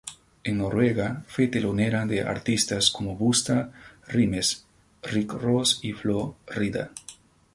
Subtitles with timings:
[0.43, 3.71] En Noruega fue telonera de artistas como Busta
[4.07, 4.65] Rhymes,
[5.03, 6.89] Rick Ross y Flo Rida.